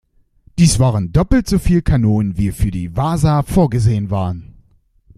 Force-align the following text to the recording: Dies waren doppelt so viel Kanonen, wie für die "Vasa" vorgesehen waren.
Dies 0.57 0.79
waren 0.79 1.11
doppelt 1.11 1.47
so 1.47 1.59
viel 1.59 1.83
Kanonen, 1.83 2.35
wie 2.35 2.51
für 2.51 2.71
die 2.71 2.95
"Vasa" 2.97 3.43
vorgesehen 3.43 4.09
waren. 4.09 4.55